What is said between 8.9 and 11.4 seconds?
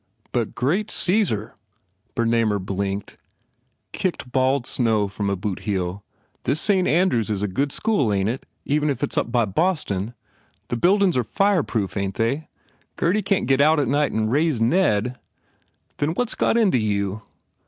it is up by Boston? The buildin s are